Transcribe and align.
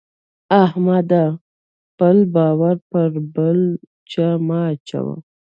احمده! 0.63 1.25
خپل 1.89 2.17
بار 2.33 2.75
پر 2.89 3.11
بل 3.35 3.59
چا 4.11 4.27
مه 4.47 4.59
اچوه. 4.71 5.13